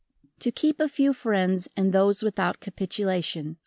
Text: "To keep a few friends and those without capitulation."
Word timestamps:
"To 0.39 0.51
keep 0.51 0.79
a 0.79 0.87
few 0.89 1.13
friends 1.13 1.67
and 1.77 1.91
those 1.91 2.23
without 2.23 2.59
capitulation." 2.59 3.57